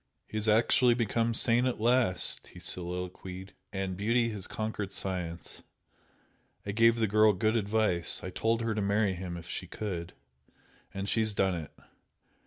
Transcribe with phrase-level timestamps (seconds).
[0.25, 5.61] "He has actually become sane at last!" he soliloquised, "And beauty has conquered science!
[6.65, 10.13] I gave the girl good advice I told her to marry him if she could,
[10.91, 11.71] and she's done it!